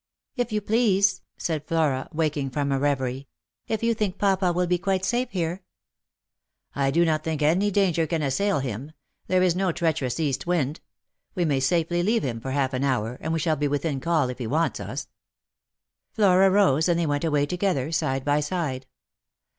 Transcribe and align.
"If 0.35 0.51
you 0.51 0.61
please," 0.61 1.21
said 1.37 1.67
Flora, 1.67 2.09
waking 2.11 2.49
from 2.49 2.71
a 2.71 2.79
reverie." 2.79 3.27
If 3.67 3.83
you 3.83 3.93
think 3.93 4.17
papa 4.17 4.51
will 4.51 4.65
be 4.65 4.79
quite 4.79 5.05
safe 5.05 5.29
here."" 5.29 5.61
I 6.75 6.89
do 6.89 7.05
not 7.05 7.23
think 7.23 7.43
any 7.43 7.69
danger 7.69 8.07
can 8.07 8.23
assail 8.23 8.61
him. 8.61 8.93
There 9.27 9.43
is 9.43 9.55
no 9.55 9.71
treacherous 9.71 10.19
east 10.19 10.47
wind. 10.47 10.79
We 11.35 11.45
may 11.45 11.59
safely 11.59 12.01
leave 12.01 12.23
him 12.23 12.41
for 12.41 12.49
half 12.49 12.73
an 12.73 12.83
hour, 12.83 13.19
and 13.21 13.31
we 13.31 13.37
shall 13.37 13.55
be 13.57 13.67
within 13.67 13.99
call 13.99 14.29
if 14.31 14.39
he 14.39 14.47
wants 14.47 14.79
us." 14.79 15.07
Lost 15.07 15.07
for 16.15 16.21
Love. 16.21 16.29
139 16.49 16.49
Flora 16.49 16.49
rose, 16.73 16.89
and 16.89 16.99
they 16.99 17.05
went 17.05 17.23
away 17.23 17.45
together, 17.45 17.91
side 17.91 18.25
by 18.25 18.39
side. 18.39 18.87